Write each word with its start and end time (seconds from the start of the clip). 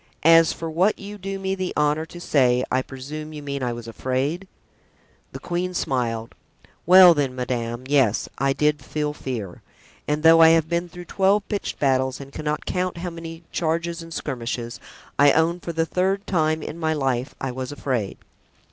As 0.25 0.51
for 0.51 0.67
what 0.67 0.97
you 0.97 1.19
do 1.19 1.37
me 1.37 1.53
the 1.53 1.73
honor 1.77 2.07
to 2.07 2.19
say, 2.19 2.63
I 2.71 2.81
presume 2.81 3.33
you 3.33 3.43
mean 3.43 3.61
I 3.61 3.71
was 3.71 3.87
afraid?" 3.87 4.47
The 5.31 5.37
queen 5.39 5.75
smiled. 5.75 6.33
"Well, 6.87 7.13
then, 7.13 7.35
madame, 7.35 7.83
yes, 7.85 8.27
I 8.39 8.51
did 8.51 8.83
feel 8.83 9.13
fear; 9.13 9.61
and 10.07 10.23
though 10.23 10.41
I 10.41 10.49
have 10.57 10.67
been 10.67 10.89
through 10.89 11.05
twelve 11.05 11.47
pitched 11.49 11.77
battles 11.77 12.19
and 12.19 12.33
I 12.33 12.35
cannot 12.35 12.65
count 12.65 12.97
how 12.97 13.11
many 13.11 13.43
charges 13.51 14.01
and 14.01 14.11
skirmishes, 14.11 14.79
I 15.19 15.33
own 15.33 15.59
for 15.59 15.71
the 15.71 15.85
third 15.85 16.25
time 16.25 16.63
in 16.63 16.79
my 16.79 16.93
life 16.93 17.35
I 17.39 17.51
was 17.51 17.71
afraid. 17.71 18.17